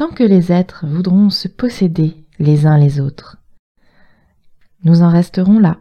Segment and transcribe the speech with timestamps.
[0.00, 3.36] tant que les êtres voudront se posséder les uns les autres.
[4.82, 5.76] Nous en resterons là.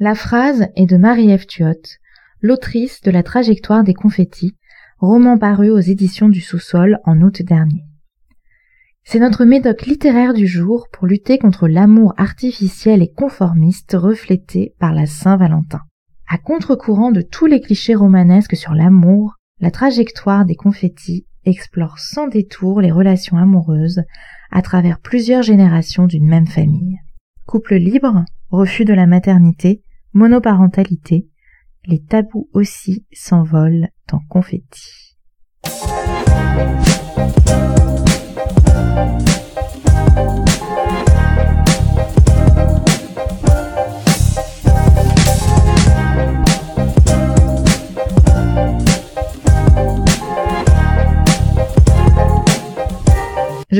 [0.00, 1.46] La phrase est de Marie-Ève
[2.40, 4.56] l'autrice de La trajectoire des confettis,
[4.98, 7.84] roman paru aux éditions du sous-sol en août dernier.
[9.06, 14.92] C'est notre médoc littéraire du jour pour lutter contre l'amour artificiel et conformiste reflété par
[14.92, 15.82] la Saint-Valentin.
[16.26, 22.28] À contre-courant de tous les clichés romanesques sur l'amour, la trajectoire des confettis explore sans
[22.28, 24.02] détour les relations amoureuses
[24.50, 26.98] à travers plusieurs générations d'une même famille.
[27.46, 29.82] Couple libre, refus de la maternité,
[30.14, 31.28] monoparentalité,
[31.86, 35.18] les tabous aussi s'envolent en confettis.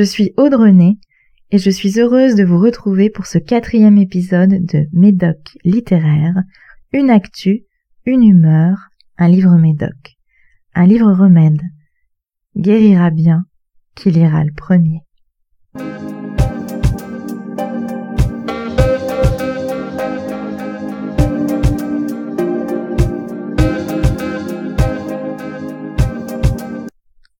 [0.05, 0.97] Suis Audrey
[1.49, 6.35] et je suis heureuse de vous retrouver pour ce quatrième épisode de Médoc littéraire,
[6.93, 7.63] une actu,
[8.05, 10.15] une humeur, un livre médoc,
[10.75, 11.61] un livre remède.
[12.55, 13.45] Guérira bien
[13.95, 15.01] qui lira le premier.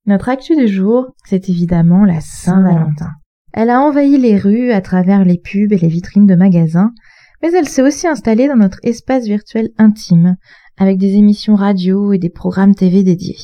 [0.07, 3.09] Notre actu du jour, c'est évidemment la Saint-Valentin.
[3.53, 6.91] Elle a envahi les rues à travers les pubs et les vitrines de magasins,
[7.41, 10.35] mais elle s'est aussi installée dans notre espace virtuel intime,
[10.77, 13.39] avec des émissions radio et des programmes TV dédiés.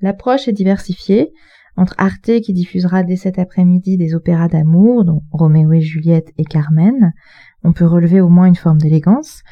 [0.00, 1.30] L'approche est diversifiée,
[1.76, 6.44] entre Arte qui diffusera dès cet après-midi des opéras d'amour, dont Roméo et Juliette et
[6.44, 7.12] Carmen,
[7.62, 9.42] on peut relever au moins une forme d'élégance,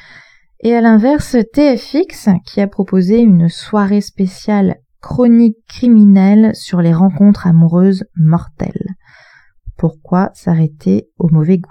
[0.60, 7.47] et à l'inverse TFX qui a proposé une soirée spéciale chronique criminelle sur les rencontres
[7.47, 8.94] amoureuses mortelles.
[9.76, 11.70] Pourquoi s'arrêter au mauvais goût?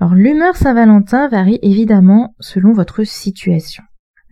[0.00, 3.82] Alors l'humeur Saint-Valentin varie évidemment selon votre situation.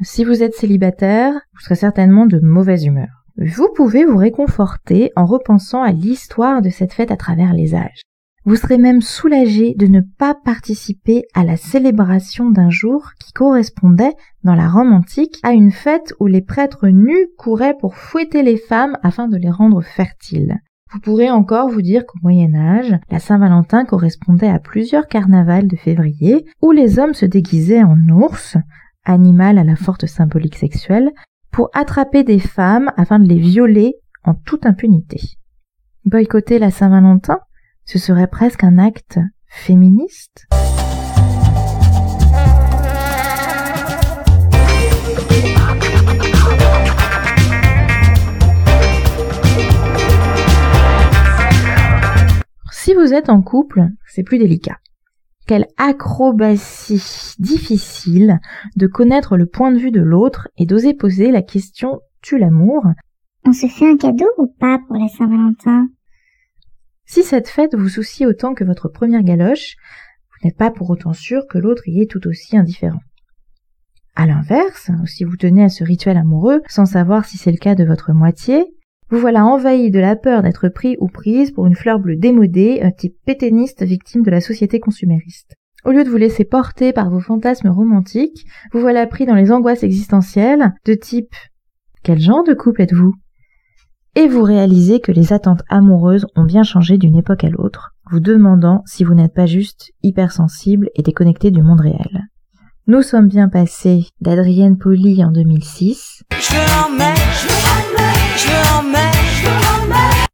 [0.01, 3.25] Si vous êtes célibataire, vous serez certainement de mauvaise humeur.
[3.37, 8.03] Vous pouvez vous réconforter en repensant à l'histoire de cette fête à travers les âges.
[8.47, 14.15] Vous serez même soulagé de ne pas participer à la célébration d'un jour qui correspondait,
[14.45, 18.57] dans la Rome antique, à une fête où les prêtres nus couraient pour fouetter les
[18.57, 20.61] femmes afin de les rendre fertiles.
[20.93, 25.75] Vous pourrez encore vous dire qu'au Moyen Âge, la Saint-Valentin correspondait à plusieurs carnavals de
[25.75, 28.57] février où les hommes se déguisaient en ours,
[29.05, 31.11] animal à la forte symbolique sexuelle,
[31.51, 35.21] pour attraper des femmes afin de les violer en toute impunité.
[36.05, 37.41] Boycotter la Saint-Valentin?
[37.87, 40.49] Ce serait presque un acte féministe.
[52.73, 54.79] Si vous êtes en couple, c'est plus délicat.
[55.47, 58.41] Quelle acrobatie difficile
[58.75, 62.85] de connaître le point de vue de l'autre et d'oser poser la question tu l'amour?
[63.45, 65.89] On se fait un cadeau ou pas pour la Saint-Valentin?
[67.07, 69.77] Si cette fête vous soucie autant que votre première galoche,
[70.31, 73.01] vous n'êtes pas pour autant sûr que l'autre y est tout aussi indifférent.
[74.15, 77.75] À l'inverse, si vous tenez à ce rituel amoureux sans savoir si c'est le cas
[77.75, 78.65] de votre moitié,
[79.09, 82.81] vous voilà envahi de la peur d'être pris ou prise pour une fleur bleue démodée,
[82.83, 85.55] un type péténiste victime de la société consumériste.
[85.85, 89.53] Au lieu de vous laisser porter par vos fantasmes romantiques, vous voilà pris dans les
[89.53, 91.35] angoisses existentielles de type
[92.03, 93.15] Quel genre de couple êtes-vous?
[94.17, 98.19] Et vous réalisez que les attentes amoureuses ont bien changé d'une époque à l'autre, vous
[98.19, 102.25] demandant si vous n'êtes pas juste hypersensible et déconnecté du monde réel.
[102.87, 106.23] Nous sommes bien passés d'Adrienne Poli en 2006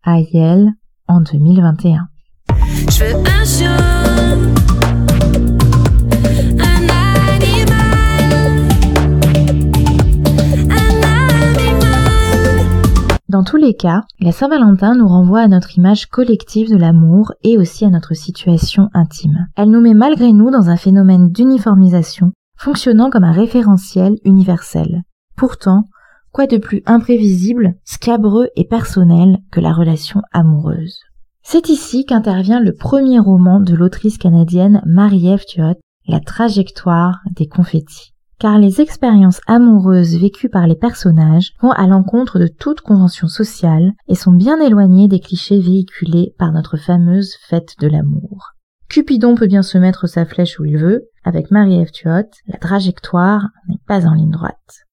[0.05, 0.71] à Yale
[1.09, 2.07] en 2021.
[13.33, 17.57] Dans tous les cas, la Saint-Valentin nous renvoie à notre image collective de l'amour et
[17.57, 19.47] aussi à notre situation intime.
[19.57, 25.01] Elle nous met malgré nous dans un phénomène d'uniformisation, fonctionnant comme un référentiel universel.
[25.35, 25.85] Pourtant,
[26.31, 31.01] quoi de plus imprévisible, scabreux et personnel que la relation amoureuse?
[31.43, 35.47] C'est ici qu'intervient le premier roman de l'autrice canadienne Marie-Ève
[36.07, 38.12] La trajectoire des confettis.
[38.43, 43.93] Car les expériences amoureuses vécues par les personnages vont à l'encontre de toute convention sociale
[44.09, 48.55] et sont bien éloignées des clichés véhiculés par notre fameuse fête de l'amour.
[48.89, 53.47] Cupidon peut bien se mettre sa flèche où il veut, avec Marie-Ève Tuot, la trajectoire
[53.69, 54.89] n'est pas en ligne droite.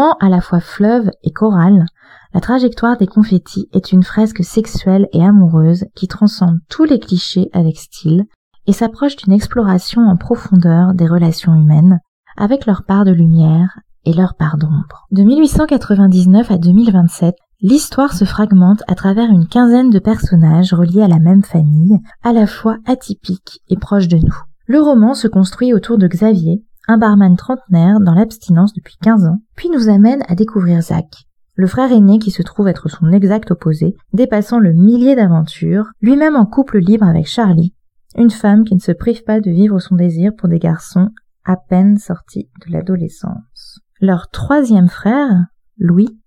[0.00, 1.84] À la fois fleuve et chorale,
[2.32, 7.50] la trajectoire des confettis est une fresque sexuelle et amoureuse qui transcende tous les clichés
[7.52, 8.24] avec style
[8.66, 12.00] et s'approche d'une exploration en profondeur des relations humaines,
[12.38, 15.06] avec leur part de lumière et leur part d'ombre.
[15.10, 21.08] De 1899 à 2027, l'histoire se fragmente à travers une quinzaine de personnages reliés à
[21.08, 24.38] la même famille, à la fois atypiques et proches de nous.
[24.66, 29.38] Le roman se construit autour de Xavier, un barman trentenaire dans l'abstinence depuis 15 ans,
[29.56, 33.50] puis nous amène à découvrir Zach, le frère aîné qui se trouve être son exact
[33.50, 37.74] opposé, dépassant le millier d'aventures, lui-même en couple libre avec Charlie,
[38.16, 41.10] une femme qui ne se prive pas de vivre son désir pour des garçons
[41.44, 43.80] à peine sortis de l'adolescence.
[44.00, 45.46] Leur troisième frère,
[45.78, 46.18] Louis,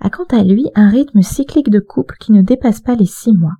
[0.00, 3.32] a quant à lui un rythme cyclique de couple qui ne dépasse pas les six
[3.32, 3.54] mois.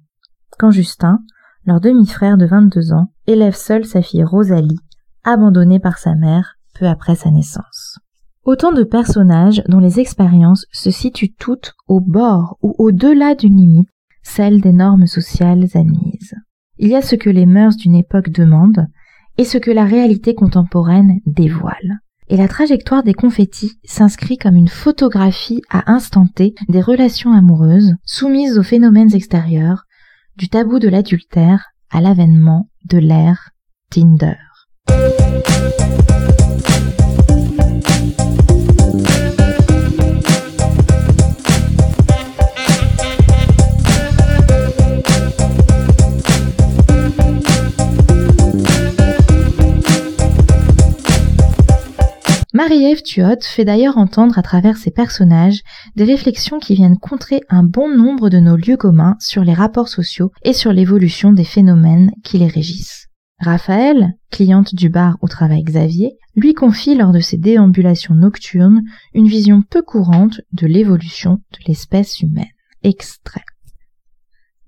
[0.59, 1.21] Quand Justin,
[1.65, 4.81] leur demi-frère de 22 ans, élève seul sa fille Rosalie,
[5.25, 7.99] abandonnée par sa mère peu après sa naissance.
[8.45, 13.89] Autant de personnages dont les expériences se situent toutes au bord ou au-delà d'une limite,
[14.23, 16.35] celle des normes sociales admises.
[16.79, 18.89] Il y a ce que les mœurs d'une époque demandent
[19.39, 22.01] et ce que la réalité contemporaine dévoile.
[22.29, 28.59] Et la trajectoire des confettis s'inscrit comme une photographie à instant des relations amoureuses soumises
[28.59, 29.85] aux phénomènes extérieurs,
[30.37, 33.51] du tabou de l'adultère à l'avènement de l'ère
[33.91, 34.52] Tinder.
[52.55, 55.63] Marie-Ève Tuot fait d'ailleurs entendre à travers ses personnages
[55.97, 59.89] des réflexions qui viennent contrer un bon nombre de nos lieux communs sur les rapports
[59.89, 63.12] sociaux et sur l'évolution des phénomènes qui les régissent.
[63.43, 68.83] Raphaël, cliente du bar où travaille Xavier, lui confie lors de ses déambulations nocturnes
[69.15, 72.47] une vision peu courante de l'évolution de l'espèce humaine.
[72.85, 73.43] Extrait.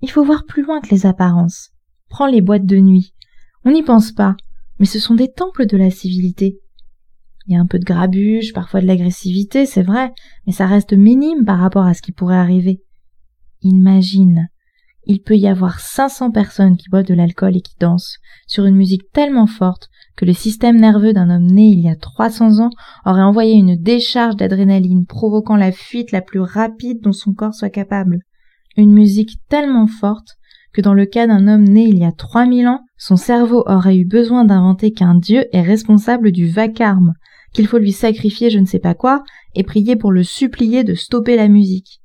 [0.01, 1.69] Il faut voir plus loin que les apparences.
[2.09, 3.13] Prends les boîtes de nuit.
[3.63, 4.35] On n'y pense pas,
[4.77, 6.59] mais ce sont des temples de la civilité.
[7.47, 10.11] Il y a un peu de grabuge, parfois de l'agressivité, c'est vrai,
[10.45, 12.83] mais ça reste minime par rapport à ce qui pourrait arriver.
[13.61, 14.49] Imagine,
[15.05, 18.17] il peut y avoir 500 personnes qui boivent de l'alcool et qui dansent
[18.47, 21.95] sur une musique tellement forte que le système nerveux d'un homme né il y a
[21.95, 22.69] 300 ans
[23.05, 27.69] aurait envoyé une décharge d'adrénaline provoquant la fuite la plus rapide dont son corps soit
[27.69, 28.19] capable.
[28.77, 30.37] Une musique tellement forte
[30.73, 33.97] que dans le cas d'un homme né il y a 3000 ans, son cerveau aurait
[33.97, 37.13] eu besoin d'inventer qu'un dieu est responsable du vacarme,
[37.53, 39.23] qu'il faut lui sacrifier je ne sais pas quoi,
[39.53, 42.01] et prier pour le supplier de stopper la musique.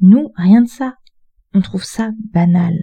[0.00, 0.94] Nous, rien de ça.
[1.54, 2.74] On trouve ça banal.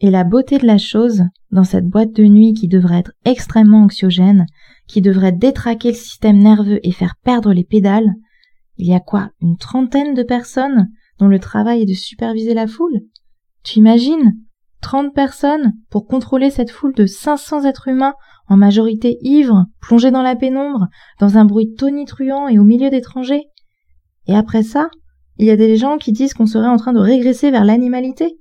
[0.00, 3.84] Et la beauté de la chose, dans cette boîte de nuit qui devrait être extrêmement
[3.84, 4.46] anxiogène,
[4.86, 8.12] qui devrait détraquer le système nerveux et faire perdre les pédales,
[8.76, 12.66] il y a quoi, une trentaine de personnes dont le travail est de superviser la
[12.66, 13.00] foule?
[13.62, 14.34] Tu imagines?
[14.82, 18.14] Trente personnes pour contrôler cette foule de 500 êtres humains
[18.48, 23.44] en majorité ivres, plongés dans la pénombre, dans un bruit tonitruant et au milieu d'étrangers?
[24.26, 24.90] Et après ça,
[25.38, 28.38] il y a des gens qui disent qu'on serait en train de régresser vers l'animalité.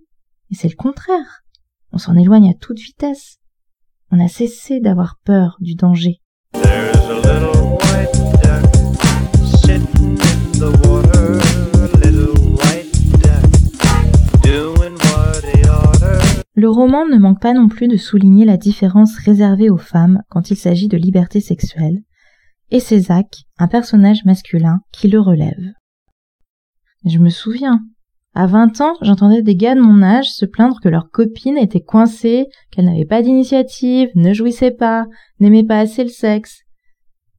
[0.52, 1.44] Et c'est le contraire.
[1.92, 3.38] On s'en éloigne à toute vitesse.
[4.12, 6.22] On a cessé d'avoir peur du danger.
[16.58, 20.50] Le roman ne manque pas non plus de souligner la différence réservée aux femmes quand
[20.50, 22.00] il s'agit de liberté sexuelle,
[22.72, 25.74] et c'est Zach, un personnage masculin, qui le relève.
[27.06, 27.82] Je me souviens,
[28.34, 31.82] à 20 ans, j'entendais des gars de mon âge se plaindre que leur copine était
[31.82, 35.06] coincée, qu'elle n'avait pas d'initiative, ne jouissait pas,
[35.40, 36.64] n'aimait pas assez le sexe.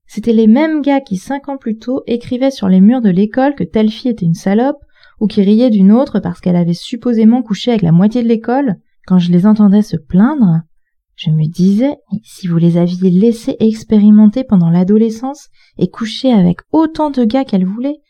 [0.06, 3.56] C'étaient les mêmes gars qui cinq ans plus tôt écrivaient sur les murs de l'école
[3.56, 4.78] que telle fille était une salope,
[5.20, 8.76] ou qui riaient d'une autre parce qu'elle avait supposément couché avec la moitié de l'école,
[9.06, 10.62] quand je les entendais se plaindre,
[11.16, 17.10] je me disais, si vous les aviez laissés expérimenter pendant l'adolescence et coucher avec autant
[17.10, 18.00] de gars qu'elles voulaient,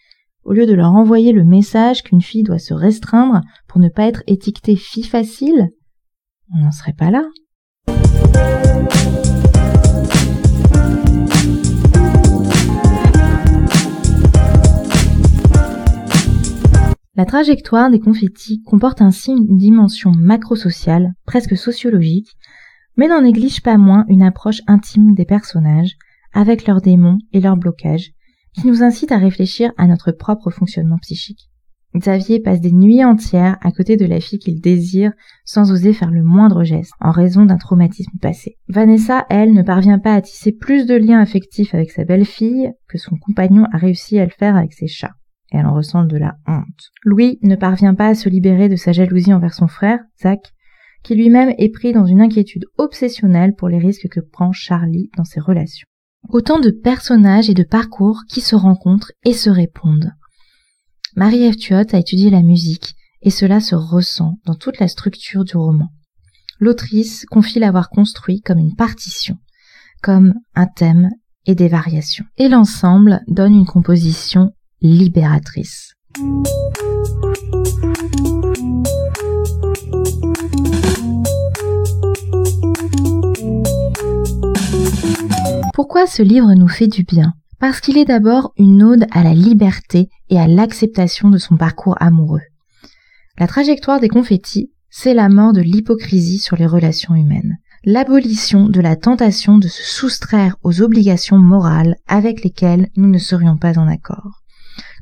[0.46, 4.04] au lieu de leur envoyer le message qu'une fille doit se restreindre pour ne pas
[4.06, 5.70] être étiquetée fille facile,
[6.54, 7.24] on n'en serait pas là.
[17.16, 22.36] La trajectoire des confettis comporte ainsi une dimension macro-sociale, presque sociologique,
[22.96, 25.96] mais n'en néglige pas moins une approche intime des personnages,
[26.32, 28.12] avec leurs démons et leurs blocages,
[28.56, 31.50] qui nous incite à réfléchir à notre propre fonctionnement psychique.
[31.94, 35.12] Xavier passe des nuits entières à côté de la fille qu'il désire
[35.44, 38.58] sans oser faire le moindre geste en raison d'un traumatisme passé.
[38.68, 42.98] Vanessa, elle, ne parvient pas à tisser plus de liens affectifs avec sa belle-fille que
[42.98, 45.14] son compagnon a réussi à le faire avec ses chats
[45.52, 46.90] et elle en ressent de la honte.
[47.04, 50.52] Louis ne parvient pas à se libérer de sa jalousie envers son frère, Zach,
[51.02, 55.24] qui lui-même est pris dans une inquiétude obsessionnelle pour les risques que prend Charlie dans
[55.24, 55.86] ses relations.
[56.28, 60.12] Autant de personnages et de parcours qui se rencontrent et se répondent.
[61.14, 65.56] Marie-Ève Tuot a étudié la musique, et cela se ressent dans toute la structure du
[65.56, 65.88] roman.
[66.58, 69.38] L'autrice confie l'avoir construit comme une partition,
[70.02, 71.10] comme un thème
[71.46, 72.24] et des variations.
[72.38, 75.94] Et l'ensemble donne une composition libératrice.
[85.76, 89.34] Pourquoi ce livre nous fait du bien Parce qu'il est d'abord une ode à la
[89.34, 92.40] liberté et à l'acceptation de son parcours amoureux.
[93.38, 98.80] La trajectoire des confettis, c'est la mort de l'hypocrisie sur les relations humaines, l'abolition de
[98.80, 103.86] la tentation de se soustraire aux obligations morales avec lesquelles nous ne serions pas en
[103.86, 104.44] accord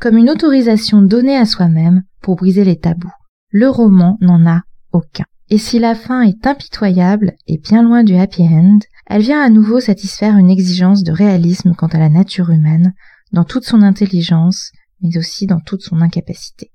[0.01, 3.13] comme une autorisation donnée à soi-même pour briser les tabous.
[3.51, 5.25] Le roman n'en a aucun.
[5.51, 9.51] Et si la fin est impitoyable et bien loin du happy end, elle vient à
[9.51, 12.95] nouveau satisfaire une exigence de réalisme quant à la nature humaine,
[13.33, 16.73] dans toute son intelligence, mais aussi dans toute son incapacité.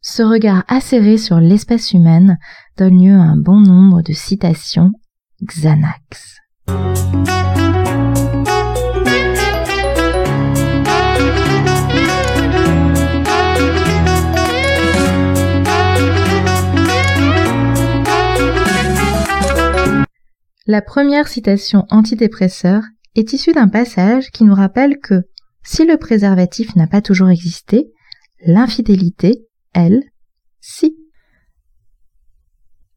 [0.00, 2.38] Ce regard acéré sur l'espèce humaine
[2.76, 4.92] donne lieu à un bon nombre de citations
[5.42, 6.38] Xanax.
[20.70, 22.82] La première citation antidépresseur
[23.14, 25.22] est issue d'un passage qui nous rappelle que
[25.62, 27.90] si le préservatif n'a pas toujours existé,
[28.44, 30.02] l'infidélité, elle,
[30.60, 30.94] si.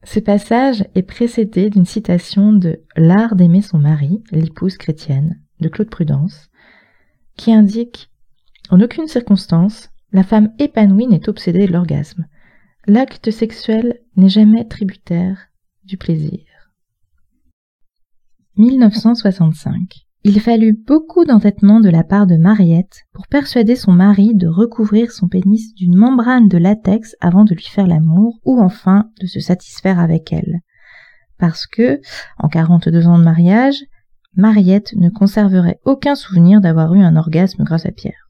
[0.03, 5.89] Ce passage est précédé d'une citation de L'art d'aimer son mari, l'épouse chrétienne, de Claude
[5.89, 6.49] Prudence,
[7.37, 8.09] qui indique
[8.69, 12.25] En aucune circonstance, la femme épanouie n'est obsédée de l'orgasme.
[12.85, 15.47] L'acte sexuel n'est jamais tributaire
[15.85, 16.50] du plaisir.
[18.61, 20.05] 1965.
[20.23, 25.11] Il fallut beaucoup d'entêtement de la part de Mariette pour persuader son mari de recouvrir
[25.11, 29.39] son pénis d'une membrane de latex avant de lui faire l'amour ou enfin de se
[29.39, 30.59] satisfaire avec elle.
[31.39, 32.01] Parce que,
[32.37, 33.83] en 42 ans de mariage,
[34.35, 38.29] Mariette ne conserverait aucun souvenir d'avoir eu un orgasme grâce à Pierre.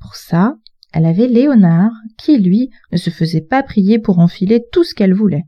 [0.00, 0.56] Pour ça,
[0.92, 5.14] elle avait Léonard, qui lui ne se faisait pas prier pour enfiler tout ce qu'elle
[5.14, 5.44] voulait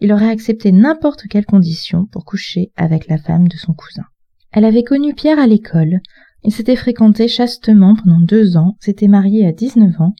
[0.00, 4.04] il aurait accepté n'importe quelle condition pour coucher avec la femme de son cousin.
[4.52, 6.00] Elle avait connu Pierre à l'école,
[6.42, 10.14] ils s'étaient fréquentés chastement pendant deux ans, s'étaient mariés à 19 ans,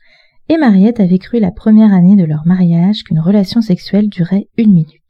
[0.49, 4.73] et Mariette avait cru la première année de leur mariage qu'une relation sexuelle durait une
[4.73, 5.01] minute.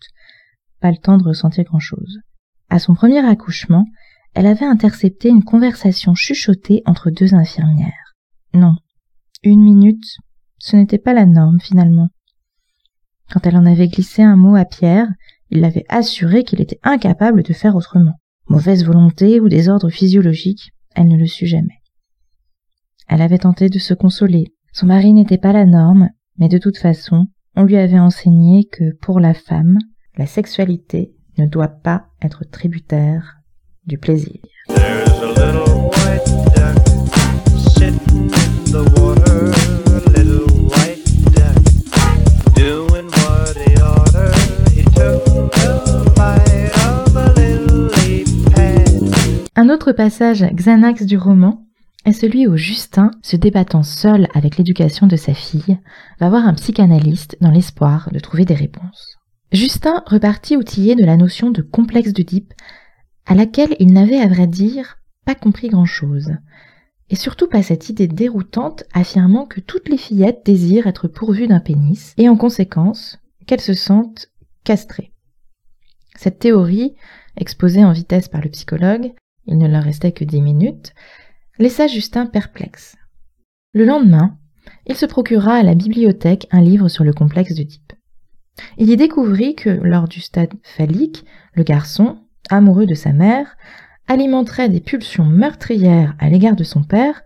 [0.81, 2.21] Pas le temps de ressentir grand-chose.
[2.69, 3.87] À son premier accouchement,
[4.35, 8.15] elle avait intercepté une conversation chuchotée entre deux infirmières.
[8.55, 8.75] Non,
[9.43, 10.05] une minute,
[10.59, 12.11] ce n'était pas la norme finalement.
[13.32, 15.06] Quand elle en avait glissé un mot à Pierre,
[15.50, 18.14] il l'avait assuré qu'il était incapable de faire autrement.
[18.49, 21.80] Mauvaise volonté ou désordre physiologique, elle ne le sut jamais.
[23.08, 24.52] Elle avait tenté de se consoler.
[24.72, 28.96] Son mari n'était pas la norme, mais de toute façon, on lui avait enseigné que
[29.00, 29.78] pour la femme,
[30.16, 33.37] la sexualité ne doit pas être tributaire
[33.87, 34.40] du plaisir.
[49.92, 51.66] Passage Xanax du roman
[52.04, 55.78] est celui où Justin, se débattant seul avec l'éducation de sa fille,
[56.18, 59.18] va voir un psychanalyste dans l'espoir de trouver des réponses.
[59.52, 62.54] Justin repartit outillé de la notion de complexe d'Oedipe,
[63.26, 66.30] à laquelle il n'avait à vrai dire pas compris grand-chose,
[67.11, 71.61] et surtout pas cette idée déroutante affirmant que toutes les fillettes désirent être pourvues d'un
[71.61, 74.30] pénis, et en conséquence qu'elles se sentent
[74.64, 75.12] castrées.
[76.16, 76.94] Cette théorie,
[77.37, 79.12] exposée en vitesse par le psychologue,
[79.50, 80.95] il ne leur restait que dix minutes,
[81.59, 82.97] laissa Justin perplexe.
[83.75, 84.38] Le lendemain,
[84.87, 87.92] il se procura à la bibliothèque un livre sur le complexe d'Oedipe.
[88.78, 93.57] Il y découvrit que, lors du stade phallique, le garçon, amoureux de sa mère,
[94.09, 97.23] alimenterait des pulsions meurtrières à l'égard de son père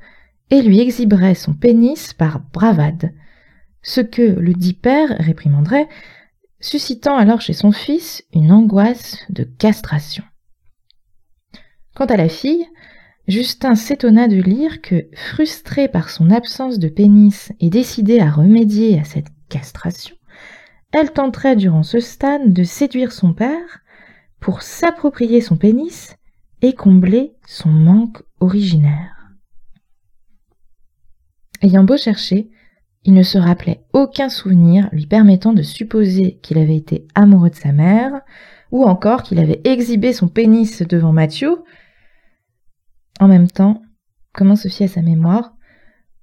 [0.51, 3.13] et lui exhiberait son pénis par bravade,
[3.83, 5.89] Ce que le dit père réprimanderait,
[6.61, 10.25] suscitant alors chez son fils une angoisse de castration.
[11.95, 12.67] Quant à la fille,
[13.29, 18.99] Justin s'étonna de lire que, frustrée par son absence de pénis et décidée à remédier
[18.99, 20.17] à cette castration,
[20.93, 23.81] elle tenterait durant ce stade de séduire son père
[24.41, 26.17] pour s'approprier son pénis
[26.63, 29.31] et combler son manque originaire.
[31.63, 32.51] Ayant beau chercher,
[33.05, 37.55] il ne se rappelait aucun souvenir lui permettant de supposer qu'il avait été amoureux de
[37.55, 38.21] sa mère,
[38.71, 41.63] ou encore qu'il avait exhibé son pénis devant Mathieu,
[43.25, 43.81] en même temps,
[44.33, 45.55] comment se fier à sa mémoire,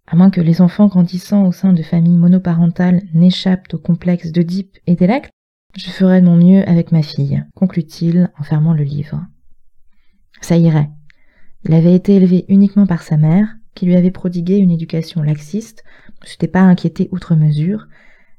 [0.05, 4.77] à moins que les enfants grandissant au sein de familles monoparentales n'échappent au complexe d'Oedipe
[4.85, 5.29] et d'Électre,
[5.75, 9.25] je ferai de mon mieux avec ma fille, conclut-il en fermant le livre.
[10.41, 10.89] Ça irait.
[11.63, 15.83] Il avait été élevé uniquement par sa mère, qui lui avait prodigué une éducation laxiste,
[16.21, 17.87] ne s'était pas inquiété outre mesure,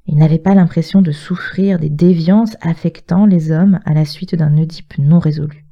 [0.06, 4.56] il n'avait pas l'impression de souffrir des déviances affectant les hommes à la suite d'un
[4.56, 5.64] Oedipe non résolu.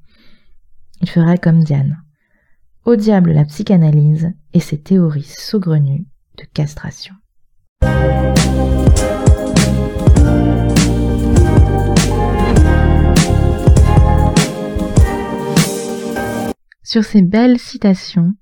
[1.02, 2.02] Il ferait comme Diane.
[2.86, 6.06] Au diable la psychanalyse et ses théories saugrenues
[6.38, 7.14] de castration.
[16.82, 18.32] Sur ces belles citations,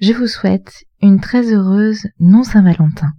[0.00, 3.12] je vous souhaite une très heureuse non-Saint-Valentin.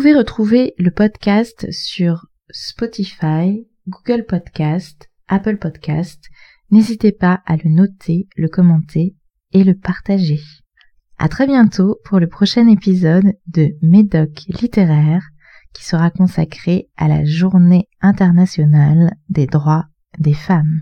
[0.00, 6.24] Pouvez retrouver le podcast sur Spotify, Google Podcast, Apple Podcast
[6.70, 9.14] N'hésitez pas à le noter, le commenter
[9.52, 10.40] et le partager.
[11.18, 15.22] À très bientôt pour le prochain épisode de Médoc littéraire
[15.74, 19.84] qui sera consacré à la journée internationale des droits
[20.18, 20.80] des femmes.